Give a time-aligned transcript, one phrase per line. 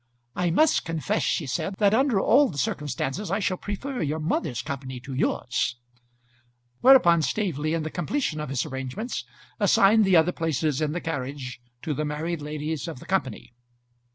[0.35, 4.63] "I must confess," she said, "that under all the circumstances, I shall prefer your mother's
[4.63, 5.75] company to yours;"
[6.79, 9.25] whereupon Staveley, in the completion of his arrangements,
[9.59, 13.53] assigned the other places in the carriage to the married ladies of the company.